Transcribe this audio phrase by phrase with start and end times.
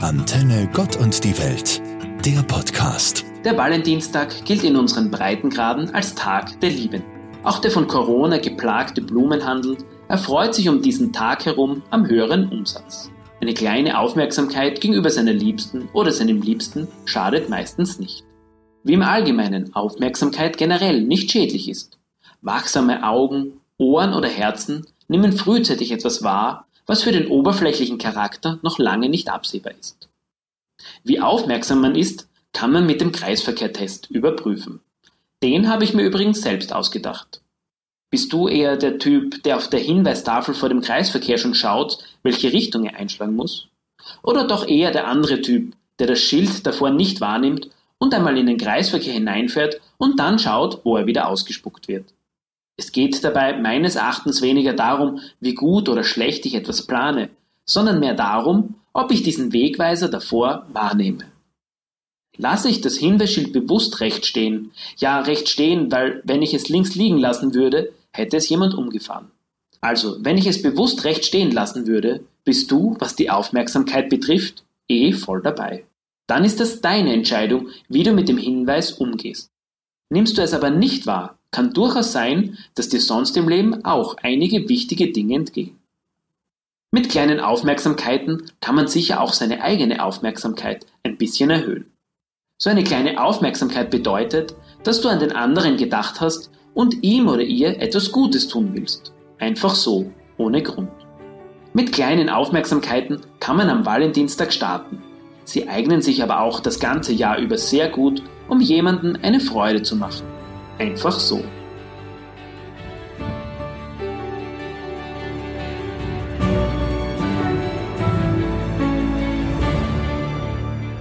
[0.00, 1.82] Antenne Gott und die Welt,
[2.24, 3.24] der Podcast.
[3.44, 7.02] Der Valentinstag gilt in unseren Breitengraden als Tag der Lieben.
[7.42, 9.76] Auch der von Corona geplagte Blumenhandel
[10.06, 13.10] erfreut sich um diesen Tag herum am höheren Umsatz.
[13.40, 18.22] Eine kleine Aufmerksamkeit gegenüber seiner Liebsten oder seinem Liebsten schadet meistens nicht.
[18.84, 21.98] Wie im Allgemeinen Aufmerksamkeit generell nicht schädlich ist.
[22.40, 28.78] Wachsame Augen, Ohren oder Herzen nehmen frühzeitig etwas wahr, was für den oberflächlichen Charakter noch
[28.78, 30.08] lange nicht absehbar ist.
[31.04, 34.80] Wie aufmerksam man ist, kann man mit dem Kreisverkehrtest überprüfen.
[35.42, 37.42] Den habe ich mir übrigens selbst ausgedacht.
[38.10, 42.52] Bist du eher der Typ, der auf der Hinweistafel vor dem Kreisverkehr schon schaut, welche
[42.52, 43.68] Richtung er einschlagen muss?
[44.22, 47.68] Oder doch eher der andere Typ, der das Schild davor nicht wahrnimmt
[47.98, 52.14] und einmal in den Kreisverkehr hineinfährt und dann schaut, wo er wieder ausgespuckt wird?
[52.78, 57.28] Es geht dabei meines Erachtens weniger darum, wie gut oder schlecht ich etwas plane,
[57.64, 61.24] sondern mehr darum, ob ich diesen Wegweiser davor wahrnehme.
[62.36, 66.94] Lasse ich das Hinweisschild bewusst recht stehen, ja recht stehen, weil wenn ich es links
[66.94, 69.32] liegen lassen würde, hätte es jemand umgefahren.
[69.80, 74.64] Also, wenn ich es bewusst recht stehen lassen würde, bist du, was die Aufmerksamkeit betrifft,
[74.88, 75.84] eh voll dabei.
[76.28, 79.50] Dann ist das deine Entscheidung, wie du mit dem Hinweis umgehst.
[80.10, 84.16] Nimmst du es aber nicht wahr, kann durchaus sein, dass dir sonst im Leben auch
[84.22, 85.78] einige wichtige Dinge entgehen.
[86.90, 91.92] Mit kleinen Aufmerksamkeiten kann man sicher auch seine eigene Aufmerksamkeit ein bisschen erhöhen.
[92.56, 97.42] So eine kleine Aufmerksamkeit bedeutet, dass du an den anderen gedacht hast und ihm oder
[97.42, 99.12] ihr etwas Gutes tun willst.
[99.38, 100.90] Einfach so, ohne Grund.
[101.74, 105.02] Mit kleinen Aufmerksamkeiten kann man am Valentinstag starten.
[105.44, 109.82] Sie eignen sich aber auch das ganze Jahr über sehr gut, um jemanden eine Freude
[109.82, 110.37] zu machen.
[110.78, 111.42] Einfach so.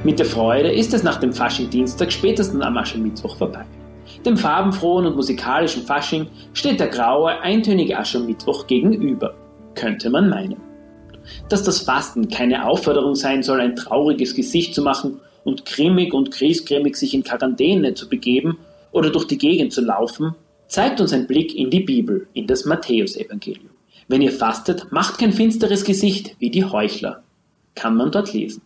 [0.04, 3.66] Mit der Freude ist es nach dem Fasching-Dienstag spätestens am Aschermittwoch vorbei.
[4.26, 9.36] Dem farbenfrohen und musikalischen Fasching steht der graue, eintönige Aschermittwoch gegenüber,
[9.76, 10.62] könnte man meinen.
[11.50, 16.32] Dass das Fasten keine Aufforderung sein soll, ein trauriges Gesicht zu machen und grimmig und
[16.32, 18.58] griesgrämig sich in Quarantäne zu begeben
[18.98, 20.36] oder durch die Gegend zu laufen,
[20.68, 23.70] zeigt uns ein Blick in die Bibel, in das Matthäusevangelium.
[24.08, 27.24] Wenn ihr fastet, macht kein finsteres Gesicht wie die Heuchler,
[27.76, 28.62] kann man dort lesen.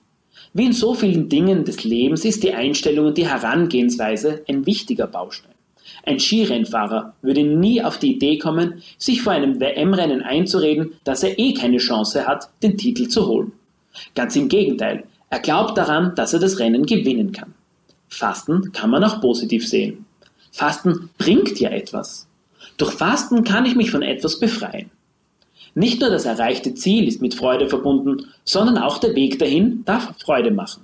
[0.54, 5.08] Wie in so vielen Dingen des Lebens ist die Einstellung und die Herangehensweise ein wichtiger
[5.08, 5.52] Baustein.
[6.06, 11.38] Ein Skirennfahrer würde nie auf die Idee kommen, sich vor einem WM-Rennen einzureden, dass er
[11.38, 13.52] eh keine Chance hat, den Titel zu holen.
[14.16, 17.54] Ganz im Gegenteil, er glaubt daran, dass er das Rennen gewinnen kann.
[18.08, 20.06] Fasten kann man auch positiv sehen.
[20.52, 22.28] Fasten bringt ja etwas.
[22.78, 24.92] Durch Fasten kann ich mich von etwas befreien.
[25.74, 30.14] Nicht nur das erreichte Ziel ist mit Freude verbunden, sondern auch der Weg dahin darf
[30.20, 30.84] Freude machen.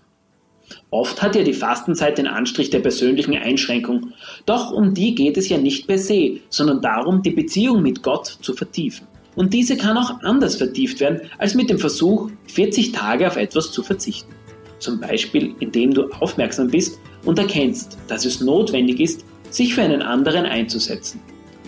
[0.90, 4.14] Oft hat ja die Fastenzeit den Anstrich der persönlichen Einschränkung,
[4.46, 8.38] doch um die geht es ja nicht per se, sondern darum, die Beziehung mit Gott
[8.42, 9.08] zu vertiefen.
[9.36, 13.72] Und diese kann auch anders vertieft werden, als mit dem Versuch, 40 Tage auf etwas
[13.72, 14.34] zu verzichten.
[14.80, 20.02] Zum Beispiel, indem du aufmerksam bist und erkennst, dass es notwendig ist, sich für einen
[20.02, 21.22] anderen einzusetzen.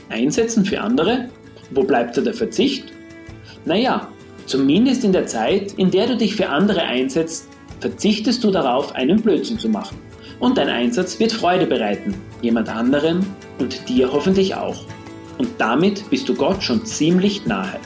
[0.10, 1.30] Einsetzen für andere?
[1.72, 2.86] Wo bleibt da der Verzicht?
[3.66, 4.08] Naja,
[4.46, 7.48] zumindest in der Zeit, in der du dich für andere einsetzt,
[7.80, 9.98] verzichtest du darauf, einen Blödsinn zu machen.
[10.40, 13.26] Und dein Einsatz wird Freude bereiten, jemand anderen
[13.60, 14.86] und dir hoffentlich auch.
[15.38, 17.80] Und damit bist du Gott schon ziemlich nahe.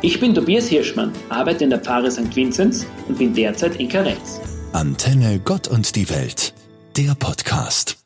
[0.00, 2.34] Ich bin Tobias Hirschmann, arbeite in der Pfarre St.
[2.34, 4.40] Vinzenz und bin derzeit in Karenz.
[4.72, 6.52] Antenne Gott und die Welt,
[6.96, 7.98] der Podcast.